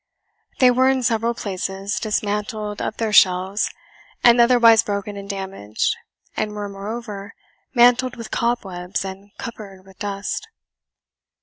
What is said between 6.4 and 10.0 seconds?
were, moreover, mantled with cobwebs and covered with